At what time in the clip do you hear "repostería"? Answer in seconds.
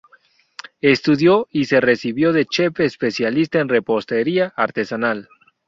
3.69-4.51